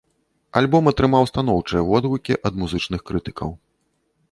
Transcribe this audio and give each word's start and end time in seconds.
Альбом 0.61 0.89
атрымаў 0.91 1.27
станоўчыя 1.31 1.85
водгукі 1.91 2.39
ад 2.51 2.59
музычных 2.65 3.01
крытыкаў. 3.13 3.49